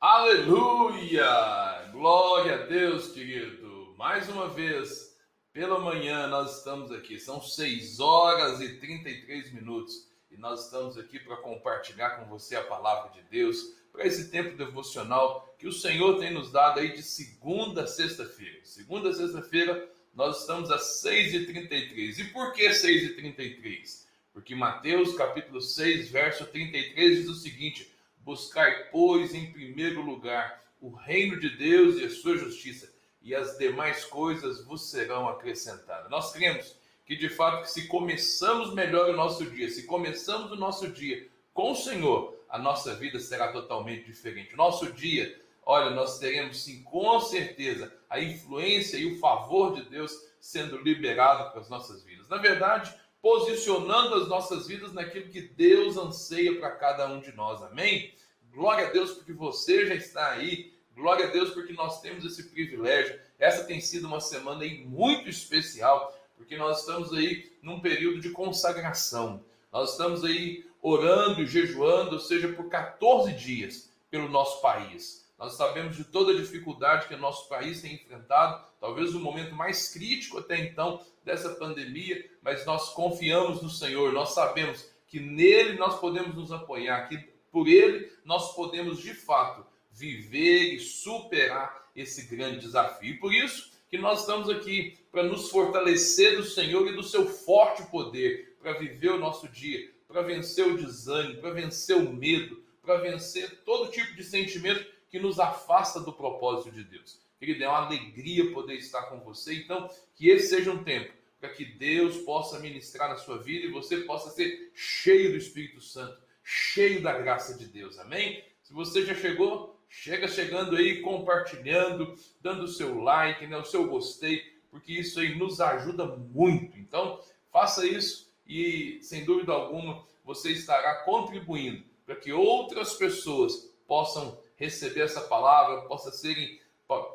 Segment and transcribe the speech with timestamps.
[0.00, 1.90] Aleluia!
[1.90, 3.96] Glória a Deus, querido.
[3.98, 5.18] Mais uma vez,
[5.52, 7.18] pela manhã, nós estamos aqui.
[7.18, 12.62] São 6 horas e 33 minutos e nós estamos aqui para compartilhar com você a
[12.62, 17.02] palavra de Deus para esse tempo devocional que o Senhor tem nos dado aí de
[17.02, 18.60] segunda a sexta-feira.
[18.62, 22.20] Segunda a sexta-feira, nós estamos às 6h33.
[22.20, 24.06] E por que 6h33?
[24.32, 27.97] Porque Mateus capítulo 6, verso 33 diz o seguinte:
[28.28, 33.56] Buscai, pois, em primeiro lugar o reino de Deus e a sua justiça, e as
[33.56, 36.10] demais coisas vos serão acrescentadas.
[36.10, 40.56] Nós cremos que de fato que se começamos melhor o nosso dia, se começamos o
[40.56, 44.52] nosso dia com o Senhor, a nossa vida será totalmente diferente.
[44.52, 49.88] O nosso dia, olha, nós teremos sim com certeza a influência e o favor de
[49.88, 52.28] Deus sendo liberado para as nossas vidas.
[52.28, 57.62] Na verdade, posicionando as nossas vidas naquilo que Deus anseia para cada um de nós.
[57.62, 58.14] Amém?
[58.52, 60.72] Glória a Deus porque você já está aí.
[60.94, 63.20] Glória a Deus porque nós temos esse privilégio.
[63.38, 68.30] Essa tem sido uma semana aí muito especial, porque nós estamos aí num período de
[68.30, 69.44] consagração.
[69.72, 75.28] Nós estamos aí orando e jejuando, ou seja, por 14 dias pelo nosso país.
[75.38, 79.54] Nós sabemos de toda a dificuldade que o nosso país tem enfrentado, talvez o momento
[79.54, 85.78] mais crítico até então dessa pandemia, mas nós confiamos no Senhor, nós sabemos que nele
[85.78, 87.18] nós podemos nos apoiar, que
[87.50, 93.10] por ele nós podemos de fato viver e superar esse grande desafio.
[93.10, 97.26] E por isso que nós estamos aqui para nos fortalecer do Senhor e do seu
[97.26, 102.62] forte poder, para viver o nosso dia, para vencer o desânimo, para vencer o medo,
[102.82, 107.18] para vencer todo tipo de sentimento que nos afasta do propósito de Deus.
[107.38, 109.54] Querido, é uma alegria poder estar com você.
[109.54, 113.70] Então, que esse seja um tempo para que Deus possa ministrar na sua vida e
[113.70, 117.98] você possa ser cheio do Espírito Santo, cheio da graça de Deus.
[117.98, 118.42] Amém?
[118.62, 123.86] Se você já chegou, chega chegando aí, compartilhando, dando o seu like, né, o seu
[123.86, 126.76] gostei, porque isso aí nos ajuda muito.
[126.78, 127.20] Então,
[127.52, 135.02] faça isso e, sem dúvida alguma, você estará contribuindo para que outras pessoas possam receber
[135.02, 136.60] essa palavra, possa serem,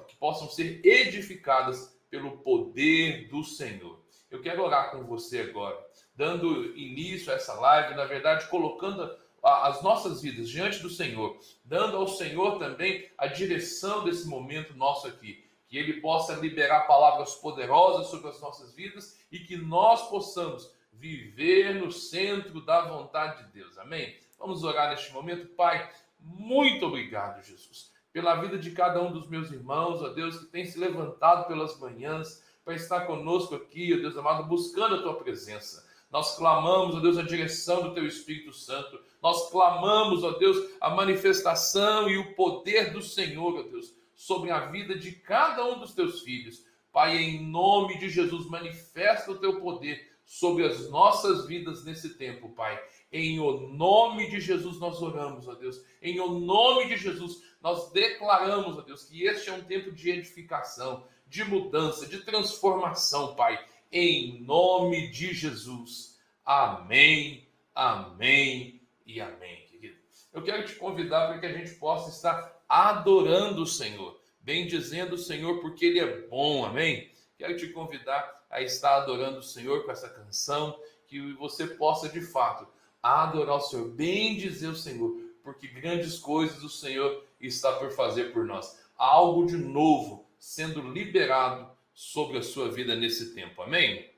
[0.08, 4.00] que possam ser edificadas pelo poder do Senhor.
[4.30, 5.84] Eu quero orar com você agora,
[6.16, 11.98] dando início a essa live, na verdade, colocando as nossas vidas diante do Senhor, dando
[11.98, 18.08] ao Senhor também a direção desse momento nosso aqui, que Ele possa liberar palavras poderosas
[18.08, 23.78] sobre as nossas vidas e que nós possamos viver no centro da vontade de Deus.
[23.80, 24.16] Amém?
[24.38, 25.92] Vamos orar neste momento, Pai.
[26.20, 30.64] Muito obrigado, Jesus, pela vida de cada um dos meus irmãos, ó Deus, que tem
[30.66, 35.92] se levantado pelas manhãs para estar conosco aqui, ó Deus amado, buscando a tua presença.
[36.12, 39.02] Nós clamamos, ó Deus, a direção do teu Espírito Santo.
[39.20, 44.68] Nós clamamos, ó Deus, a manifestação e o poder do Senhor, ó Deus, sobre a
[44.68, 46.64] vida de cada um dos teus filhos.
[46.92, 52.50] Pai, em nome de Jesus, manifesta o teu poder sobre as nossas vidas nesse tempo,
[52.50, 52.82] Pai.
[53.12, 55.84] Em o nome de Jesus nós oramos, ó Deus.
[56.02, 60.10] Em o nome de Jesus nós declaramos, ó Deus, que este é um tempo de
[60.10, 63.64] edificação, de mudança, de transformação, Pai.
[63.92, 66.20] Em nome de Jesus.
[66.44, 69.98] Amém, amém e amém, querido.
[70.34, 75.20] Eu quero te convidar para que a gente possa estar adorando o Senhor, bendizendo o
[75.20, 77.12] Senhor porque Ele é bom, amém?
[77.38, 82.22] Quero te convidar a estar adorando o Senhor com essa canção, que você possa de
[82.22, 82.68] fato
[83.02, 88.32] adorar o Senhor, bem dizer o Senhor, porque grandes coisas o Senhor está por fazer
[88.32, 88.80] por nós.
[88.96, 93.62] Algo de novo sendo liberado sobre a sua vida nesse tempo.
[93.62, 94.10] Amém?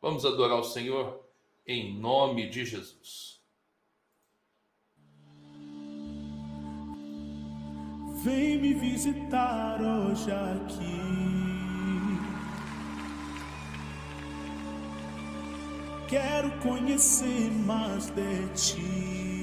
[0.00, 1.22] Vamos adorar o Senhor
[1.66, 3.40] em nome de Jesus.
[8.24, 11.41] Vem me visitar hoje aqui.
[16.12, 19.41] Quero conhecer mais de ti.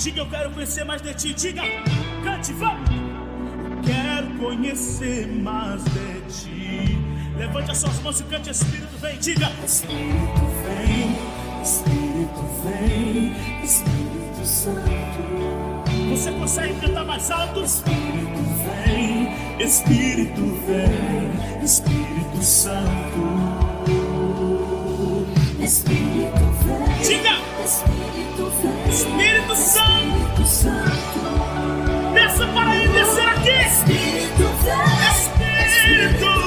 [0.00, 1.32] Diga, eu quero conhecer mais de ti.
[1.32, 1.62] Diga,
[2.24, 2.90] cante, vamos.
[3.86, 6.98] Quero conhecer mais de ti.
[7.38, 9.16] Levante as suas mãos e cante, Espírito vem.
[9.18, 11.16] Diga, Espírito vem,
[11.62, 16.10] Espírito vem, Espírito Santo.
[16.10, 17.62] você consegue cantar mais alto?
[17.62, 18.42] Espírito
[18.84, 23.70] vem, Espírito vem, Espírito Santo.
[25.62, 26.39] Espírito
[27.02, 27.38] Diga,
[28.88, 30.42] Espírito Santo.
[32.14, 33.50] desça para ele descer aqui.
[35.10, 36.39] Espírito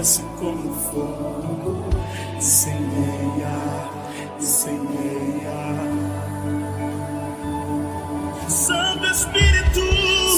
[0.00, 1.84] desce como fogo,
[2.34, 3.52] incendeia,
[4.38, 5.60] incendeia.
[8.48, 9.80] Santo Espírito!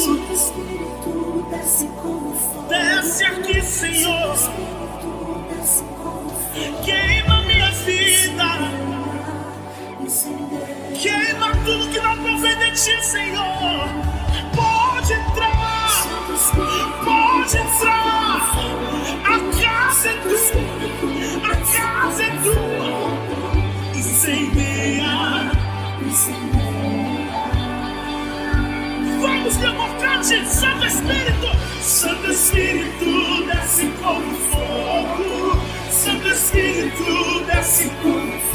[0.05, 2.69] Santo Espírito desce como fogo.
[2.69, 4.35] Desce aqui, Senhor!
[4.35, 6.83] Espírito desce como fogo.
[6.85, 8.49] Queima minha vida!
[11.01, 13.89] Queima tudo que não provém de ti, Senhor!
[14.57, 15.89] Pode entrar!
[15.89, 17.32] Santo Espírito Pode
[30.53, 31.49] Santo Espírito!
[31.81, 35.59] Santo Espírito desce como fogo!
[35.91, 38.52] Santo Espírito desce como fogo!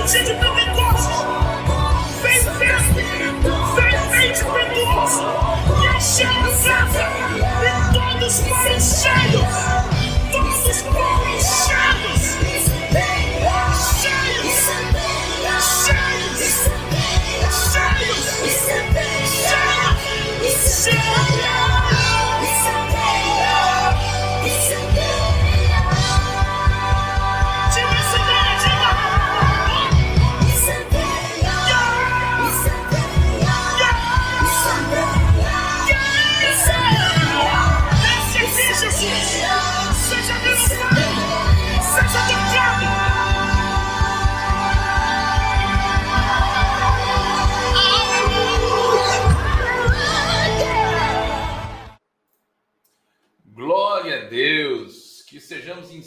[0.00, 1.16] Cumpre o seu dia de Pentecostes!
[2.22, 3.50] Vem vento!
[3.74, 5.24] Vem vento impetuoso!
[5.80, 6.30] E encher a
[6.62, 7.04] casa!
[7.34, 9.49] E todos forem!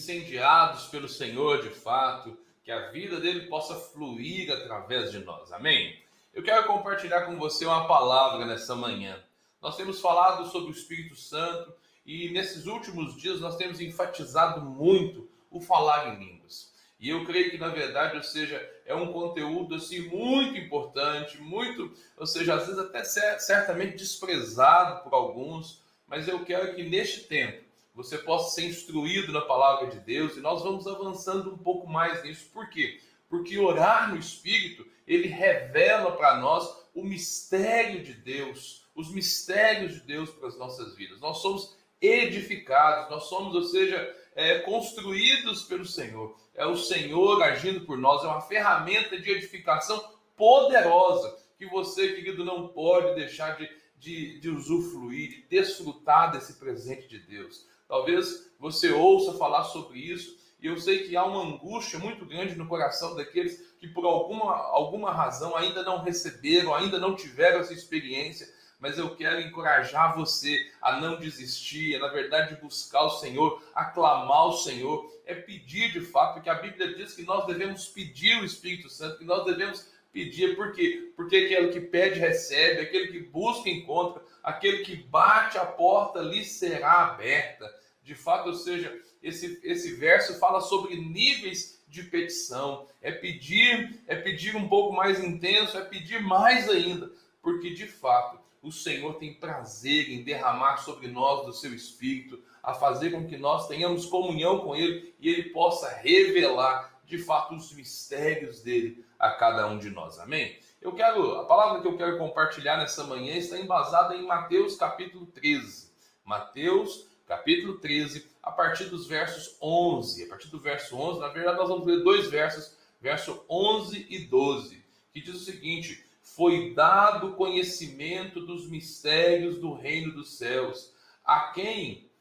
[0.04, 5.52] Incendiados pelo Senhor de fato, que a vida dele possa fluir através de nós.
[5.52, 5.98] Amém?
[6.34, 9.22] Eu quero compartilhar com você uma palavra nessa manhã.
[9.62, 11.74] Nós temos falado sobre o Espírito Santo
[12.06, 16.74] e nesses últimos dias nós temos enfatizado muito o falar em línguas.
[17.00, 21.94] E eu creio que na verdade, ou seja, é um conteúdo assim muito importante, muito,
[22.18, 27.63] ou seja, às vezes até certamente desprezado por alguns, mas eu quero que neste tempo
[27.94, 32.24] você possa ser instruído na palavra de Deus e nós vamos avançando um pouco mais
[32.24, 32.50] nisso.
[32.52, 33.00] Por quê?
[33.30, 40.00] Porque orar no Espírito, ele revela para nós o mistério de Deus, os mistérios de
[40.02, 41.20] Deus para as nossas vidas.
[41.20, 46.38] Nós somos edificados, nós somos, ou seja, é, construídos pelo Senhor.
[46.54, 50.04] É o Senhor agindo por nós, é uma ferramenta de edificação
[50.36, 53.70] poderosa que você, querido, não pode deixar de
[54.04, 57.66] de, de usufruir, de desfrutar desse presente de Deus.
[57.94, 62.56] Talvez você ouça falar sobre isso e eu sei que há uma angústia muito grande
[62.56, 67.72] no coração daqueles que por alguma, alguma razão ainda não receberam, ainda não tiveram essa
[67.72, 73.62] experiência, mas eu quero encorajar você a não desistir, a, na verdade buscar o Senhor,
[73.76, 78.42] aclamar o Senhor, é pedir de fato, porque a Bíblia diz que nós devemos pedir
[78.42, 81.12] o Espírito Santo, que nós devemos pedir, por quê?
[81.16, 86.44] Porque aquele que pede, recebe, aquele que busca, encontra, aquele que bate a porta lhe
[86.44, 87.83] será aberta.
[88.04, 92.88] De fato, ou seja, esse, esse verso fala sobre níveis de petição.
[93.02, 98.40] É pedir, é pedir um pouco mais intenso, é pedir mais ainda, porque de fato
[98.62, 103.38] o Senhor tem prazer em derramar sobre nós do seu espírito, a fazer com que
[103.38, 109.32] nós tenhamos comunhão com ele e ele possa revelar de fato os mistérios dele a
[109.32, 110.18] cada um de nós.
[110.18, 110.58] Amém?
[110.82, 115.26] Eu quero, a palavra que eu quero compartilhar nessa manhã está embasada em Mateus capítulo
[115.28, 115.92] 13.
[116.26, 120.26] Mateus capítulo 13, a partir dos versos 11.
[120.26, 124.20] A partir do verso 11, na verdade nós vamos ler dois versos, verso 11 e
[124.20, 130.94] 12, que diz o seguinte: Foi dado conhecimento dos mistérios do reino dos céus.
[131.26, 132.12] A quem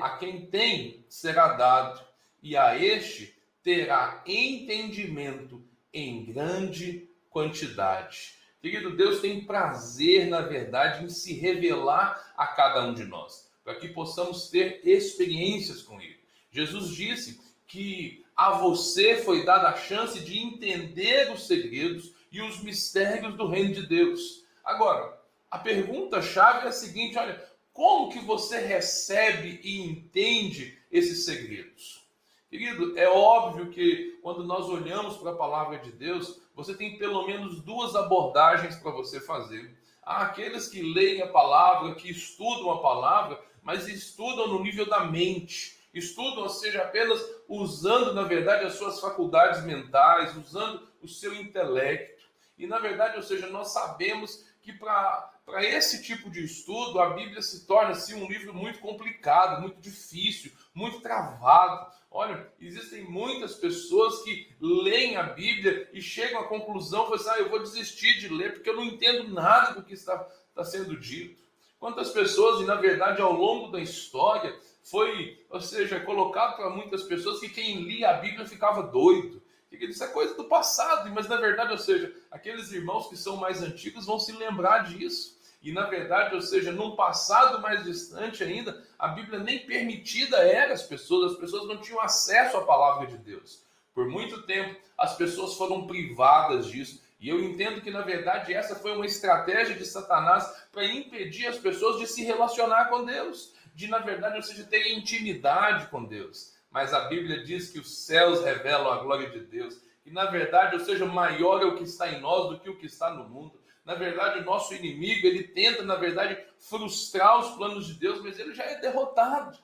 [0.00, 2.00] a quem tem será dado,
[2.40, 8.34] e a este terá entendimento em grande quantidade.
[8.62, 13.76] Querido, Deus tem prazer, na verdade, em se revelar a cada um de nós, para
[13.76, 16.20] que possamos ter experiências com Ele.
[16.50, 22.62] Jesus disse que a você foi dada a chance de entender os segredos e os
[22.62, 24.44] mistérios do reino de Deus.
[24.64, 25.18] Agora,
[25.50, 27.42] a pergunta-chave é a seguinte: olha,
[27.72, 32.04] como que você recebe e entende esses segredos?
[32.50, 37.26] Querido, é óbvio que quando nós olhamos para a palavra de Deus, você tem pelo
[37.26, 39.76] menos duas abordagens para você fazer.
[40.02, 45.04] Há aqueles que leem a palavra, que estudam a palavra, mas estudam no nível da
[45.04, 45.82] mente.
[45.92, 52.24] Estudam, ou seja, apenas usando, na verdade, as suas faculdades mentais, usando o seu intelecto.
[52.58, 57.42] E, na verdade, ou seja, nós sabemos que para esse tipo de estudo, a Bíblia
[57.42, 61.92] se torna assim, um livro muito complicado, muito difícil, muito travado.
[62.10, 67.50] Olha, existem muitas pessoas que leem a Bíblia e chegam à conclusão, assim, ah, eu
[67.50, 71.43] vou desistir de ler porque eu não entendo nada do que está, está sendo dito.
[71.78, 77.02] Quantas pessoas, e na verdade ao longo da história, foi, ou seja, colocado para muitas
[77.02, 79.42] pessoas que quem lia a Bíblia ficava doido.
[79.70, 83.62] Isso é coisa do passado, mas na verdade, ou seja, aqueles irmãos que são mais
[83.62, 85.34] antigos vão se lembrar disso.
[85.62, 90.74] E na verdade, ou seja, num passado mais distante ainda, a Bíblia nem permitida era
[90.74, 93.64] às pessoas, as pessoas não tinham acesso à palavra de Deus.
[93.94, 97.02] Por muito tempo, as pessoas foram privadas disso.
[97.24, 101.56] E eu entendo que, na verdade, essa foi uma estratégia de Satanás para impedir as
[101.56, 106.52] pessoas de se relacionar com Deus, de, na verdade, ou seja, ter intimidade com Deus.
[106.70, 109.80] Mas a Bíblia diz que os céus revelam a glória de Deus.
[110.04, 112.76] E, na verdade, ou seja, maior é o que está em nós do que o
[112.76, 113.58] que está no mundo.
[113.86, 118.38] Na verdade, o nosso inimigo, ele tenta, na verdade, frustrar os planos de Deus, mas
[118.38, 119.56] ele já é derrotado.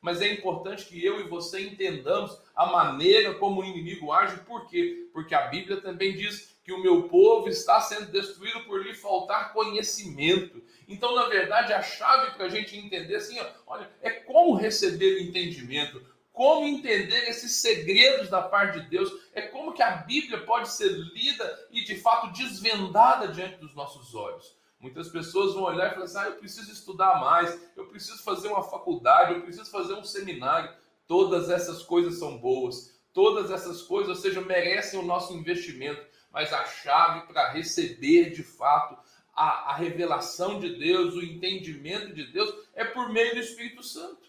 [0.00, 4.68] Mas é importante que eu e você entendamos a maneira como o inimigo age, por
[4.68, 5.08] quê?
[5.12, 9.54] Porque a Bíblia também diz que o meu povo está sendo destruído por lhe faltar
[9.54, 10.62] conhecimento.
[10.86, 15.14] Então, na verdade, a chave para a gente entender assim, ó, olha, é como receber
[15.14, 20.44] o entendimento, como entender esses segredos da parte de Deus, é como que a Bíblia
[20.44, 24.54] pode ser lida e de fato desvendada diante dos nossos olhos.
[24.78, 28.48] Muitas pessoas vão olhar e falar assim: ah, eu preciso estudar mais, eu preciso fazer
[28.48, 30.70] uma faculdade, eu preciso fazer um seminário.
[31.06, 36.06] Todas essas coisas são boas, todas essas coisas, ou seja, merecem o nosso investimento,
[36.38, 38.96] mas a chave para receber de fato
[39.34, 44.22] a, a revelação de Deus, o entendimento de Deus, é por meio do Espírito Santo.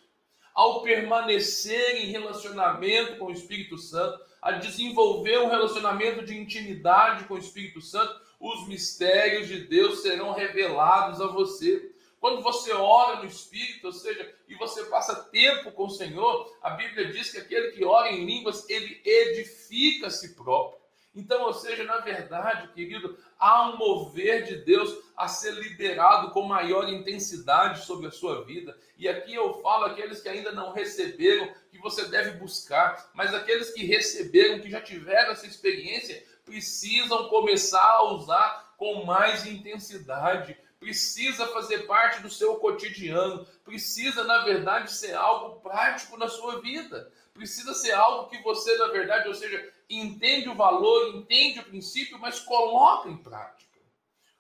[0.56, 7.36] ao permanecer em relacionamento com o Espírito Santo, a desenvolver um relacionamento de intimidade com
[7.36, 11.94] o Espírito Santo, os mistérios de Deus serão revelados a você.
[12.20, 16.72] Quando você ora no Espírito, ou seja, e você passa tempo com o Senhor, a
[16.72, 20.79] Bíblia diz que aquele que ora em línguas, ele edifica a si próprio.
[21.16, 26.44] Então, ou seja, na verdade, querido, há um mover de Deus a ser liberado com
[26.44, 28.78] maior intensidade sobre a sua vida.
[28.98, 33.72] E aqui eu falo aqueles que ainda não receberam, que você deve buscar, mas aqueles
[33.72, 40.58] que receberam, que já tiveram essa experiência, precisam começar a usar com mais intensidade.
[40.80, 47.12] Precisa fazer parte do seu cotidiano, precisa, na verdade, ser algo prático na sua vida.
[47.34, 52.20] Precisa ser algo que você, na verdade, ou seja, entende o valor, entende o princípio,
[52.20, 53.80] mas coloca em prática.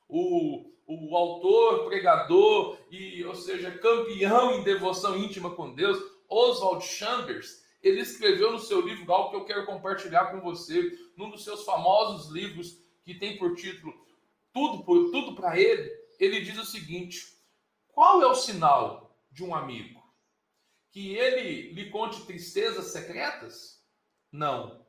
[0.07, 7.63] O, o autor, pregador e, ou seja, campeão em devoção íntima com Deus, Oswald Chambers,
[7.81, 11.63] ele escreveu no seu livro algo que eu quero compartilhar com você, num dos seus
[11.63, 13.93] famosos livros que tem por título
[14.53, 15.89] Tudo por tudo para ele.
[16.19, 17.37] Ele diz o seguinte:
[17.87, 19.99] Qual é o sinal de um amigo?
[20.91, 23.81] Que ele lhe conte tristezas secretas?
[24.31, 24.88] Não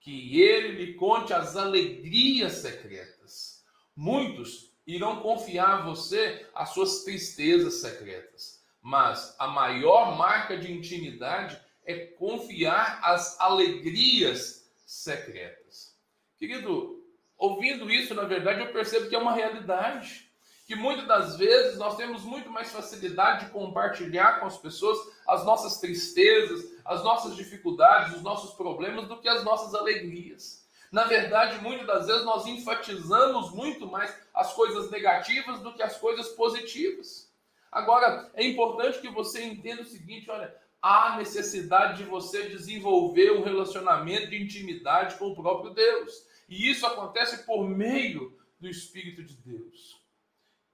[0.00, 3.62] que ele lhe conte as alegrias secretas.
[3.94, 11.60] Muitos irão confiar a você as suas tristezas secretas, mas a maior marca de intimidade
[11.84, 15.96] é confiar as alegrias secretas.
[16.38, 17.04] Querido,
[17.36, 20.29] ouvindo isso, na verdade, eu percebo que é uma realidade
[20.70, 24.96] que muitas das vezes nós temos muito mais facilidade de compartilhar com as pessoas
[25.26, 30.64] as nossas tristezas, as nossas dificuldades, os nossos problemas do que as nossas alegrias.
[30.92, 35.96] Na verdade, muitas das vezes nós enfatizamos muito mais as coisas negativas do que as
[35.96, 37.28] coisas positivas.
[37.72, 43.42] Agora, é importante que você entenda o seguinte: olha, há necessidade de você desenvolver um
[43.42, 46.24] relacionamento de intimidade com o próprio Deus.
[46.48, 49.99] E isso acontece por meio do Espírito de Deus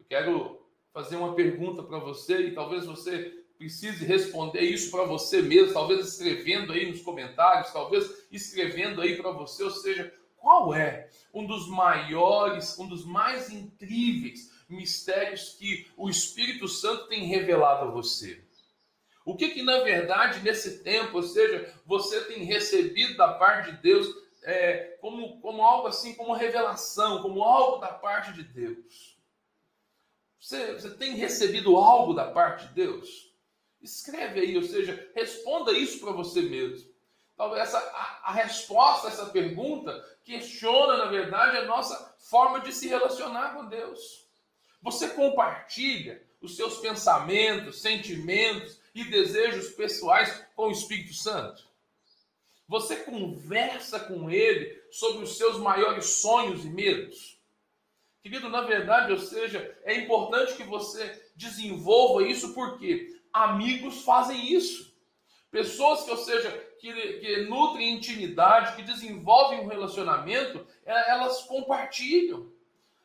[0.09, 5.73] quero fazer uma pergunta para você e talvez você precise responder isso para você mesmo,
[5.73, 11.47] talvez escrevendo aí nos comentários, talvez escrevendo aí para você, ou seja, qual é um
[11.47, 18.43] dos maiores, um dos mais incríveis mistérios que o Espírito Santo tem revelado a você?
[19.25, 23.83] O que que na verdade nesse tempo, ou seja, você tem recebido da parte de
[23.83, 24.07] Deus
[24.45, 29.16] é, como, como algo assim, como revelação, como algo da parte de Deus?
[30.47, 33.33] Você, você tem recebido algo da parte de Deus?
[33.83, 36.89] Escreve aí, ou seja, responda isso para você mesmo.
[37.37, 42.73] Talvez essa, a, a, resposta a essa pergunta questiona, na verdade, a nossa forma de
[42.73, 44.25] se relacionar com Deus.
[44.83, 51.67] Você compartilha os seus pensamentos, sentimentos e desejos pessoais com o Espírito Santo?
[52.69, 57.36] Você conversa com Ele sobre os seus maiores sonhos e medos?
[58.27, 64.93] Querido, na verdade, ou seja, é importante que você desenvolva isso porque amigos fazem isso.
[65.49, 72.51] Pessoas que, ou seja, que, que nutrem intimidade, que desenvolvem um relacionamento, é, elas compartilham.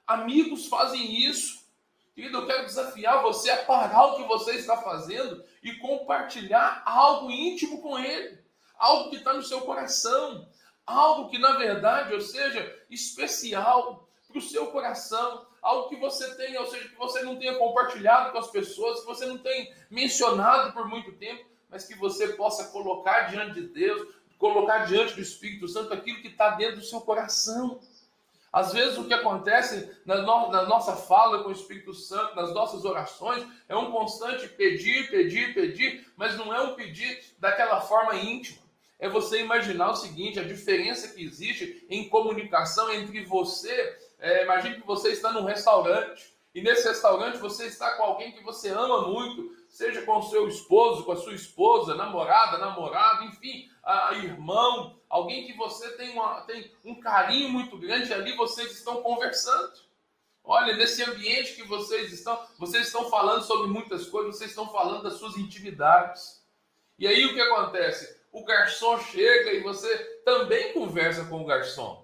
[0.07, 1.67] Amigos fazem isso.
[2.15, 7.29] Querido, eu quero desafiar você a parar o que você está fazendo e compartilhar algo
[7.29, 8.39] íntimo com ele,
[8.75, 10.49] algo que está no seu coração,
[10.83, 16.59] algo que na verdade, ou seja, especial, para o seu coração, algo que você tenha,
[16.59, 20.73] ou seja, que você não tenha compartilhado com as pessoas, que você não tenha mencionado
[20.73, 25.67] por muito tempo, mas que você possa colocar diante de Deus, colocar diante do Espírito
[25.67, 27.79] Santo aquilo que está dentro do seu coração.
[28.51, 32.53] Às vezes o que acontece na, no, na, nossa fala com o Espírito Santo, nas
[32.53, 38.15] nossas orações, é um constante pedir, pedir, pedir, mas não é um pedir daquela forma
[38.15, 38.59] íntima.
[38.99, 44.79] É você imaginar o seguinte: a diferença que existe em comunicação entre você é, imagine
[44.79, 49.07] que você está num restaurante e nesse restaurante você está com alguém que você ama
[49.07, 54.17] muito, seja com o seu esposo, com a sua esposa, namorada, namorado, enfim, a, a
[54.17, 59.73] irmão, alguém que você tem, uma, tem um carinho muito grande, ali vocês estão conversando.
[60.43, 65.03] Olha, nesse ambiente que vocês estão, vocês estão falando sobre muitas coisas, vocês estão falando
[65.03, 66.45] das suas intimidades.
[66.99, 68.21] E aí o que acontece?
[68.31, 72.00] O garçom chega e você também conversa com o garçom.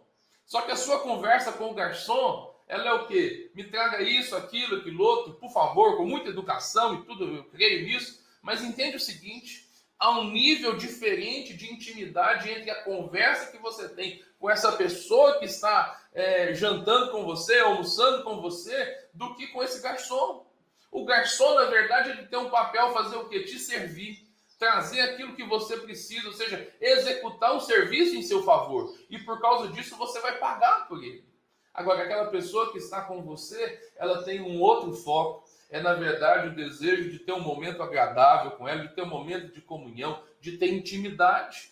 [0.48, 3.52] Só que a sua conversa com o garçom, ela é o quê?
[3.54, 7.86] Me traga isso, aquilo, aquilo outro, por favor, com muita educação e tudo, eu creio
[7.86, 8.26] nisso.
[8.42, 9.68] Mas entende o seguinte:
[10.00, 15.38] há um nível diferente de intimidade entre a conversa que você tem com essa pessoa
[15.38, 20.46] que está é, jantando com você, almoçando com você, do que com esse garçom.
[20.90, 23.44] O garçom, na verdade, ele tem um papel fazer o quê?
[23.44, 24.26] Te servir.
[24.58, 28.94] Trazer aquilo que você precisa, ou seja, executar um serviço em seu favor.
[29.10, 31.26] E por causa disso você vai pagar por ele.
[31.74, 35.48] Agora, aquela pessoa que está com você, ela tem um outro foco.
[35.70, 39.10] É, na verdade, o desejo de ter um momento agradável com ela, de ter um
[39.10, 41.72] momento de comunhão, de ter intimidade.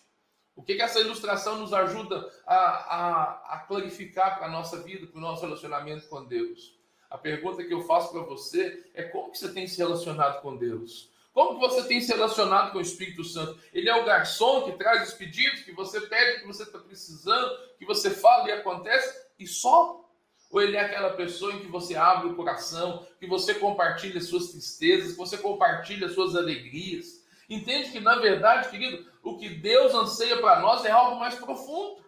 [0.54, 5.06] O que, que essa ilustração nos ajuda a, a, a clarificar para a nossa vida,
[5.06, 6.78] para o nosso relacionamento com Deus?
[7.10, 10.56] A pergunta que eu faço para você é como que você tem se relacionado com
[10.56, 11.10] Deus?
[11.36, 13.60] Como você tem se relacionado com o Espírito Santo?
[13.70, 17.54] Ele é o garçom que traz os pedidos, que você pede, que você está precisando,
[17.78, 20.02] que você fala e acontece, e só?
[20.50, 24.48] Ou ele é aquela pessoa em que você abre o coração, que você compartilha suas
[24.48, 27.22] tristezas, que você compartilha suas alegrias?
[27.50, 32.02] Entende que, na verdade, querido, o que Deus anseia para nós é algo mais profundo.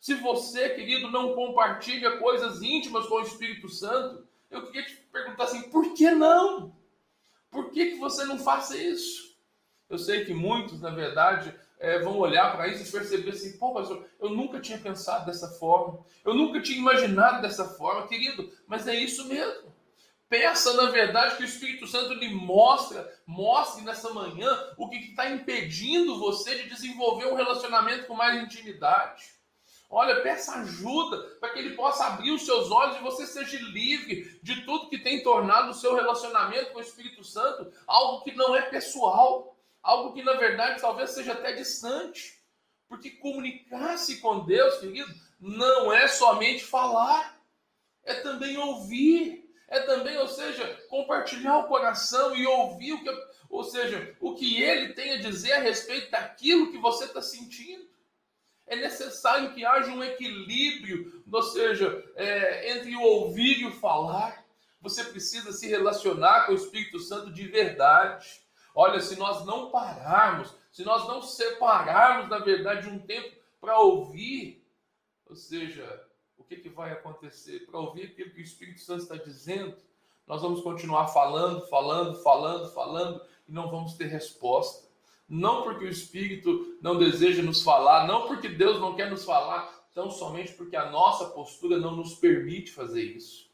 [0.00, 5.44] Se você, querido, não compartilha coisas íntimas com o Espírito Santo, eu queria te perguntar
[5.44, 6.80] assim: por que não?
[7.52, 9.36] Por que, que você não faça isso?
[9.88, 13.74] Eu sei que muitos, na verdade, é, vão olhar para isso e perceber assim: pô,
[13.74, 18.88] pastor, eu nunca tinha pensado dessa forma, eu nunca tinha imaginado dessa forma, querido, mas
[18.88, 19.70] é isso mesmo.
[20.30, 25.30] Peça, na verdade, que o Espírito Santo lhe mostre, mostre nessa manhã o que está
[25.30, 29.24] impedindo você de desenvolver um relacionamento com mais intimidade.
[29.94, 34.40] Olha, peça ajuda para que ele possa abrir os seus olhos e você seja livre
[34.42, 38.56] de tudo que tem tornado o seu relacionamento com o Espírito Santo algo que não
[38.56, 42.40] é pessoal, algo que na verdade talvez seja até distante.
[42.88, 47.38] Porque comunicar-se com Deus, querido, não é somente falar,
[48.02, 53.10] é também ouvir, é também, ou seja, compartilhar o coração e ouvir o que,
[53.50, 57.91] ou seja, o que ele tem a dizer a respeito daquilo que você está sentindo.
[58.72, 64.46] É necessário que haja um equilíbrio, ou seja, é, entre o ouvir e o falar.
[64.80, 68.40] Você precisa se relacionar com o Espírito Santo de verdade.
[68.74, 74.66] Olha, se nós não pararmos, se nós não separarmos, na verdade, um tempo para ouvir,
[75.28, 76.06] ou seja,
[76.38, 77.66] o que, que vai acontecer?
[77.66, 79.76] Para ouvir aquilo que o Espírito Santo está dizendo,
[80.26, 84.90] nós vamos continuar falando, falando, falando, falando e não vamos ter resposta
[85.32, 89.66] não porque o Espírito não deseja nos falar, não porque Deus não quer nos falar,
[89.94, 93.50] tão somente porque a nossa postura não nos permite fazer isso.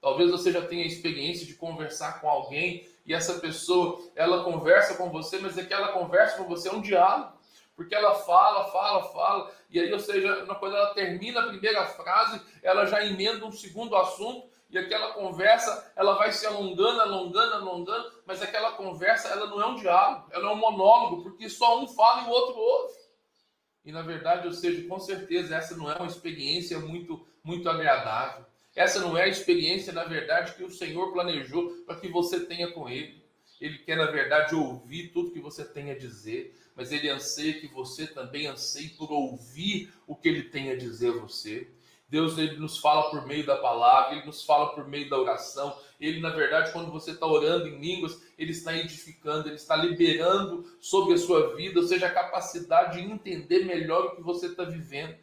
[0.00, 4.96] Talvez você já tenha a experiência de conversar com alguém e essa pessoa, ela conversa
[4.96, 7.38] com você, mas é que ela conversa com você é um diálogo.
[7.76, 12.40] Porque ela fala, fala, fala, e aí, ou seja, quando ela termina a primeira frase,
[12.60, 18.12] ela já emenda um segundo assunto, e aquela conversa ela vai se alongando, alongando, alongando,
[18.24, 21.88] mas aquela conversa ela não é um diálogo, ela é um monólogo, porque só um
[21.88, 22.94] fala e o outro ouve.
[23.84, 28.44] E na verdade, ou seja, com certeza essa não é uma experiência muito muito agradável.
[28.74, 32.70] Essa não é a experiência, na verdade, que o Senhor planejou para que você tenha
[32.70, 33.20] com Ele.
[33.60, 37.66] Ele quer, na verdade, ouvir tudo que você tem a dizer, mas Ele anseia que
[37.66, 41.68] você também anseie por ouvir o que Ele tem a dizer a você.
[42.10, 45.78] Deus ele nos fala por meio da palavra, ele nos fala por meio da oração.
[46.00, 50.66] Ele, na verdade, quando você está orando em línguas, ele está edificando, ele está liberando
[50.80, 54.64] sobre a sua vida, ou seja, a capacidade de entender melhor o que você está
[54.64, 55.16] vivendo.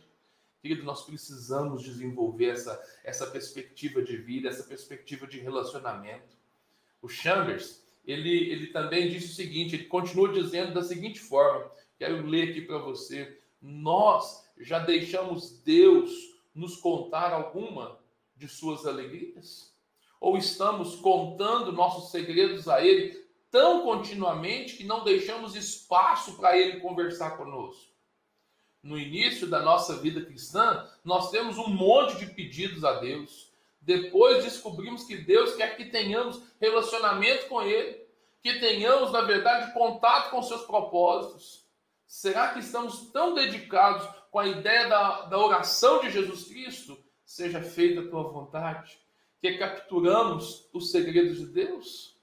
[0.62, 6.38] Querido, nós precisamos desenvolver essa, essa perspectiva de vida, essa perspectiva de relacionamento.
[7.02, 11.69] O Chambers, ele, ele também disse o seguinte, ele continua dizendo da seguinte forma,
[12.00, 18.00] quero ler aqui para você, nós já deixamos Deus nos contar alguma
[18.36, 19.72] de suas alegrias?
[20.20, 26.80] Ou estamos contando nossos segredos a Ele tão continuamente que não deixamos espaço para Ele
[26.80, 27.93] conversar conosco?
[28.82, 33.52] No início da nossa vida cristã, nós temos um monte de pedidos a Deus.
[33.80, 38.02] Depois descobrimos que Deus quer que tenhamos relacionamento com Ele,
[38.41, 41.66] que tenhamos, na verdade, contato com seus propósitos.
[42.08, 47.62] Será que estamos tão dedicados com a ideia da, da oração de Jesus Cristo, seja
[47.62, 48.98] feita a tua vontade,
[49.41, 52.17] que capturamos os segredos de Deus?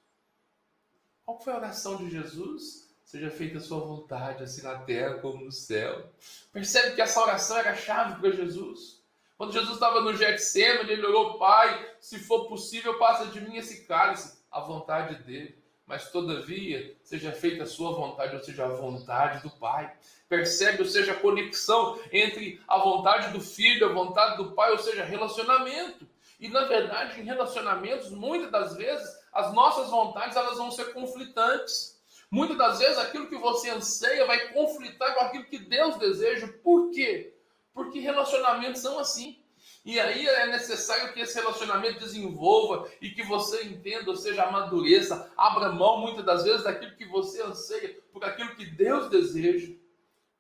[1.24, 2.92] Qual foi a oração de Jesus?
[3.04, 6.10] Seja feita a sua vontade, assim na terra como no céu.
[6.50, 9.02] Percebe que essa oração era chave para Jesus?
[9.36, 13.84] Quando Jesus estava no Getsemane, ele orou, Pai, se for possível, passa de mim esse
[13.84, 19.42] cálice, a vontade dele mas todavia seja feita a sua vontade, ou seja, a vontade
[19.42, 19.94] do Pai.
[20.28, 24.78] Percebe, ou seja, a conexão entre a vontade do filho, a vontade do pai, ou
[24.78, 26.08] seja, relacionamento.
[26.40, 32.02] E na verdade, em relacionamentos, muitas das vezes, as nossas vontades elas vão ser conflitantes.
[32.30, 36.48] Muitas das vezes, aquilo que você anseia vai conflitar com aquilo que Deus deseja.
[36.64, 37.34] Por quê?
[37.72, 39.38] Porque relacionamentos são assim.
[39.84, 45.30] E aí é necessário que esse relacionamento desenvolva e que você entenda, ou seja, amadureça,
[45.36, 49.74] abra mão muitas das vezes daquilo que você anseia, por aquilo que Deus deseja.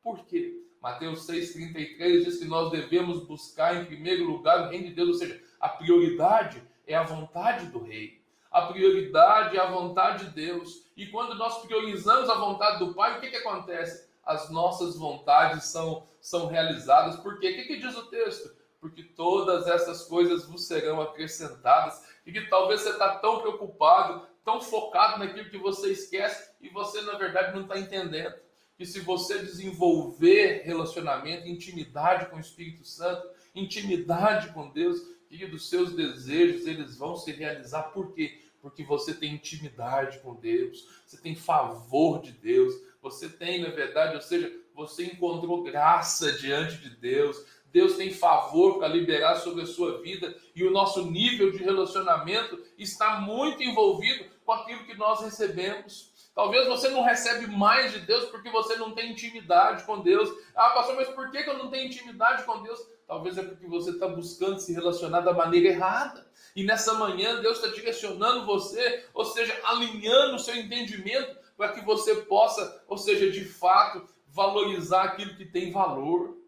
[0.02, 0.62] Por quê?
[0.80, 5.14] Mateus 6,33 diz que nós devemos buscar em primeiro lugar o reino de Deus, ou
[5.14, 8.22] seja, a prioridade é a vontade do rei.
[8.50, 10.86] A prioridade é a vontade de Deus.
[10.96, 14.08] E quando nós priorizamos a vontade do Pai, o que, que acontece?
[14.24, 17.16] As nossas vontades são, são realizadas.
[17.16, 17.50] Por quê?
[17.50, 18.63] O que, que diz o texto?
[18.84, 22.02] Porque todas essas coisas vos serão acrescentadas.
[22.26, 27.00] E que talvez você está tão preocupado, tão focado naquilo que você esquece e você,
[27.00, 28.34] na verdade, não está entendendo.
[28.76, 34.98] Que se você desenvolver relacionamento, intimidade com o Espírito Santo, intimidade com Deus,
[35.30, 37.84] e dos seus desejos, eles vão se realizar.
[37.84, 38.38] Por quê?
[38.60, 44.14] Porque você tem intimidade com Deus, você tem favor de Deus, você tem, na verdade,
[44.14, 47.42] ou seja, você encontrou graça diante de Deus,
[47.74, 52.62] Deus tem favor para liberar sobre a sua vida e o nosso nível de relacionamento
[52.78, 56.12] está muito envolvido com aquilo que nós recebemos.
[56.36, 60.30] Talvez você não recebe mais de Deus porque você não tem intimidade com Deus.
[60.54, 62.78] Ah, pastor, mas por que eu não tenho intimidade com Deus?
[63.08, 66.24] Talvez é porque você está buscando se relacionar da maneira errada.
[66.54, 71.84] E nessa manhã Deus está direcionando você, ou seja, alinhando o seu entendimento para que
[71.84, 76.43] você possa, ou seja, de fato, valorizar aquilo que tem valor.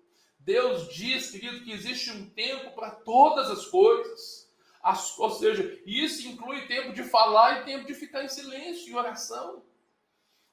[0.46, 4.48] Deus diz, querido, que existe um tempo para todas as coisas.
[4.80, 8.94] As, ou seja, isso inclui tempo de falar e tempo de ficar em silêncio, em
[8.94, 9.64] oração.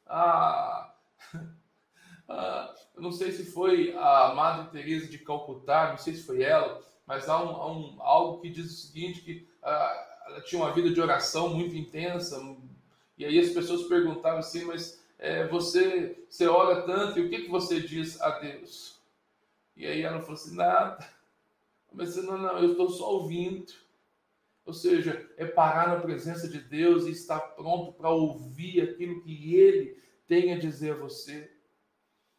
[0.07, 0.95] Ah,
[2.27, 6.41] ah, eu não sei se foi a Madre Teresa de Calcutá, não sei se foi
[6.41, 10.59] ela, mas há, um, há um, algo que diz o seguinte, que ah, ela tinha
[10.59, 12.41] uma vida de oração muito intensa,
[13.15, 17.43] e aí as pessoas perguntavam assim, mas é, você, você ora tanto, e o que,
[17.43, 18.92] que você diz a Deus?
[19.75, 21.07] E aí ela falou assim: nada.
[21.91, 23.71] Mas não, não, eu estou só ouvindo.
[24.65, 29.55] Ou seja, é parar na presença de Deus e estar pronto para ouvir aquilo que
[29.55, 31.51] Ele tem a dizer a você.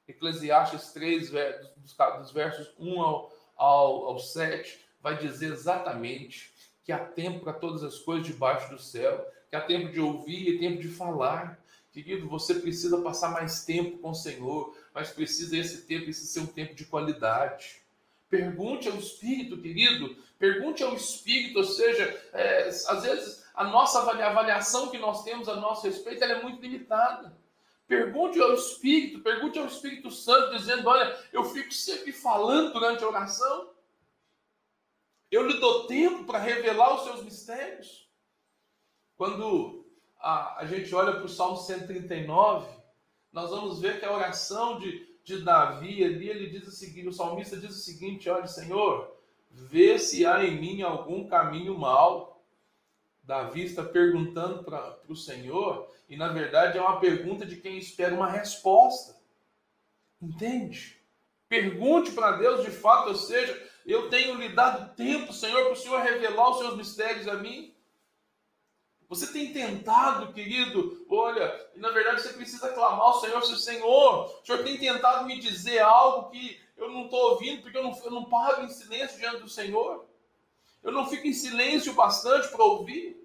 [0.08, 1.30] Eclesiastes 3,
[2.20, 7.82] dos versos 1 ao, ao, ao 7, vai dizer exatamente que há tempo para todas
[7.82, 11.58] as coisas debaixo do céu, que há tempo de ouvir e tempo de falar.
[11.90, 16.40] Querido, você precisa passar mais tempo com o Senhor, mas precisa esse tempo, esse ser
[16.40, 17.82] um tempo de qualidade.
[18.30, 24.88] Pergunte ao Espírito, querido, pergunte ao Espírito, ou seja, é, às vezes a nossa avaliação
[24.90, 27.36] que nós temos a nosso respeito é muito limitada.
[27.86, 33.08] Pergunte ao Espírito, pergunte ao Espírito Santo, dizendo: Olha, eu fico sempre falando durante a
[33.08, 33.70] oração.
[35.30, 38.08] Eu lhe dou tempo para revelar os seus mistérios.
[39.16, 39.84] Quando
[40.18, 42.66] a, a gente olha para o Salmo 139,
[43.34, 47.12] nós vamos ver que a oração de, de Davi ali, ele diz o seguinte, o
[47.12, 49.12] salmista diz o seguinte, olha, Senhor,
[49.50, 52.40] vê se há em mim algum caminho mal.
[53.24, 58.14] Davi está perguntando para o Senhor, e na verdade é uma pergunta de quem espera
[58.14, 59.16] uma resposta.
[60.22, 61.02] Entende?
[61.48, 65.76] Pergunte para Deus de fato, ou seja, eu tenho lhe dado tempo, Senhor, para o
[65.76, 67.73] Senhor revelar os seus mistérios a mim.
[69.14, 74.40] Você tem tentado, querido, olha, e na verdade você precisa clamar ao Senhor, seu Senhor,
[74.42, 78.02] o Senhor tem tentado me dizer algo que eu não estou ouvindo, porque eu não,
[78.02, 80.04] eu não paro em silêncio diante do Senhor.
[80.82, 83.16] Eu não fico em silêncio bastante para ouvir.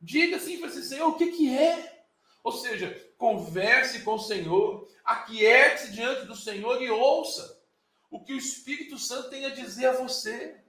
[0.00, 2.04] Diga assim para esse Senhor, o que, que é?
[2.44, 7.58] Ou seja, converse com o Senhor, aquiete-se diante do Senhor e ouça
[8.10, 10.60] o que o Espírito Santo tem a dizer a você.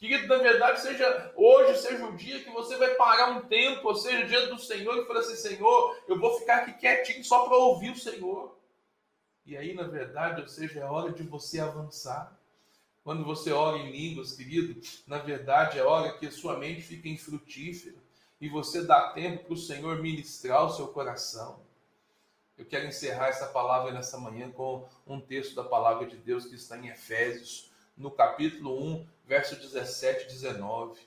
[0.00, 3.94] Querido, na verdade, seja hoje, seja o dia que você vai parar um tempo, ou
[3.94, 7.58] seja, diante do Senhor e falar assim: Senhor, eu vou ficar aqui quietinho só para
[7.58, 8.58] ouvir o Senhor.
[9.44, 12.34] E aí, na verdade, ou seja, é hora de você avançar.
[13.04, 17.08] Quando você ora em línguas, querido, na verdade é hora que a sua mente fique
[17.08, 17.96] infrutífera
[18.40, 21.60] e você dá tempo para o Senhor ministrar o seu coração.
[22.56, 26.54] Eu quero encerrar essa palavra nessa manhã com um texto da palavra de Deus que
[26.54, 27.69] está em Efésios,
[28.00, 30.98] no capítulo 1, verso 17 e 19.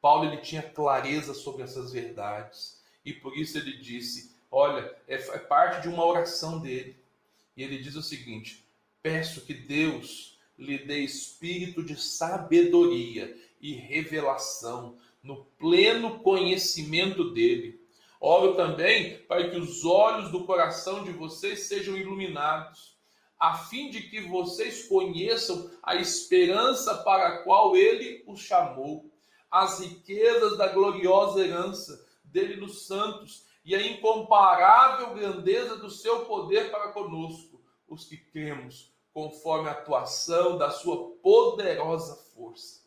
[0.00, 5.38] Paulo ele tinha clareza sobre essas verdades e por isso ele disse: Olha, é, é
[5.38, 6.96] parte de uma oração dele.
[7.56, 8.66] E ele diz o seguinte:
[9.00, 17.80] Peço que Deus lhe dê espírito de sabedoria e revelação no pleno conhecimento dele.
[18.20, 22.91] Oro também para que os olhos do coração de vocês sejam iluminados
[23.42, 29.10] a fim de que vocês conheçam a esperança para a qual ele os chamou,
[29.50, 36.70] as riquezas da gloriosa herança dele nos santos e a incomparável grandeza do seu poder
[36.70, 42.82] para conosco, os que cremos, conforme a atuação da sua poderosa força.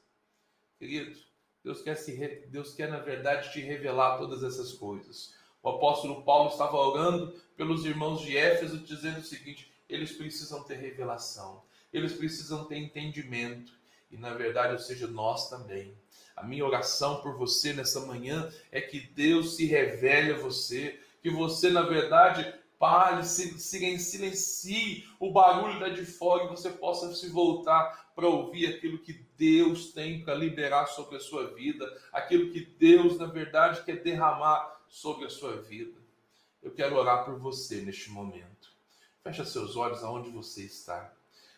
[0.80, 1.20] Querido,
[1.66, 2.16] Deus quer, se,
[2.48, 5.36] Deus quer, na verdade, te revelar todas essas coisas.
[5.62, 10.76] O apóstolo Paulo estava orando pelos irmãos de Éfeso, dizendo o seguinte: eles precisam ter
[10.76, 13.74] revelação, eles precisam ter entendimento.
[14.12, 15.98] E na verdade, ou seja, nós também.
[16.36, 21.30] A minha oração por você nessa manhã é que Deus se revele a você, que
[21.30, 28.12] você, na verdade, pare, silencie o barulho da de fora e você possa se voltar
[28.14, 33.18] para ouvir aquilo que Deus tem para liberar sobre a sua vida, aquilo que Deus,
[33.18, 36.00] na verdade, quer derramar sobre a sua vida.
[36.62, 38.75] Eu quero orar por você neste momento.
[39.26, 41.12] Fecha seus olhos aonde você está.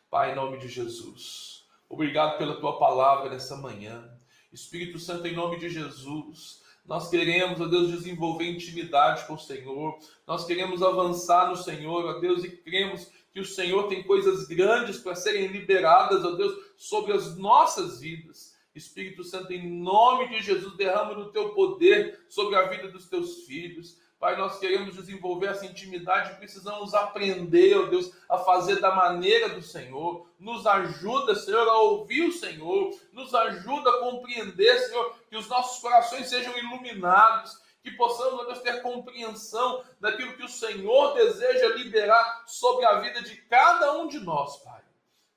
[0.09, 4.09] Pai, em nome de Jesus, obrigado pela tua palavra nessa manhã.
[4.53, 9.99] Espírito Santo, em nome de Jesus, nós queremos, ó Deus, desenvolver intimidade com o Senhor.
[10.25, 14.99] Nós queremos avançar no Senhor, ó Deus, e cremos que o Senhor tem coisas grandes
[14.99, 18.55] para serem liberadas, ó Deus, sobre as nossas vidas.
[18.73, 23.43] Espírito Santo, em nome de Jesus, derrama no teu poder sobre a vida dos teus
[23.43, 23.97] filhos.
[24.19, 29.61] Pai, nós queremos desenvolver essa intimidade, precisamos aprender, ó Deus, a fazer da maneira do
[29.61, 30.27] Senhor.
[30.39, 32.97] Nos ajuda, Senhor, a ouvir o Senhor.
[33.13, 38.59] Nos ajuda a compreender, Senhor, que os nossos corações sejam iluminados, que possamos, ó Deus,
[38.61, 44.19] ter compreensão daquilo que o Senhor deseja liberar sobre a vida de cada um de
[44.19, 44.81] nós, Pai.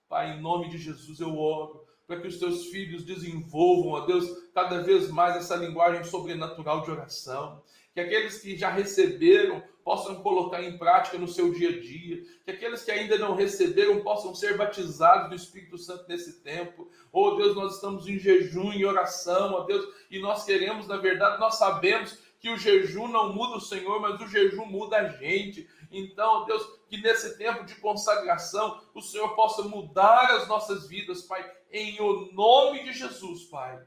[0.08, 4.26] Pai, em nome de Jesus eu oro para que os teus filhos desenvolvam, ó Deus,
[4.52, 7.62] cada vez mais essa linguagem sobrenatural de oração
[7.92, 12.50] que aqueles que já receberam possam colocar em prática no seu dia a dia, que
[12.50, 16.88] aqueles que ainda não receberam possam ser batizados do Espírito Santo nesse tempo.
[17.10, 20.96] Oh Deus, nós estamos em jejum e oração, ó oh, Deus, e nós queremos, na
[20.96, 25.08] verdade, nós sabemos que o jejum não muda o Senhor, mas o jejum muda a
[25.08, 25.68] gente.
[25.90, 31.44] Então, Deus, que nesse tempo de consagração o Senhor possa mudar as nossas vidas, Pai,
[31.70, 33.84] em o nome de Jesus, Pai.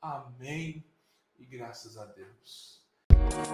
[0.00, 0.84] Amém.
[1.38, 2.79] E graças a Deus.
[3.30, 3.48] Thank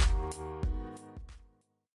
[0.00, 0.05] you.